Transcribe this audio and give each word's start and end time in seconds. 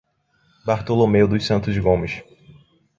Bartolomeu 0.65 1.27
dos 1.27 1.45
Santos 1.45 1.77
Gomes 1.77 2.23